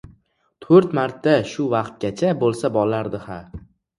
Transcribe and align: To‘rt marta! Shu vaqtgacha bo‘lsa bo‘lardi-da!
To‘rt 0.65 0.95
marta! 0.99 1.35
Shu 1.51 1.67
vaqtgacha 1.75 2.33
bo‘lsa 2.45 2.75
bo‘lardi-da! 2.79 3.39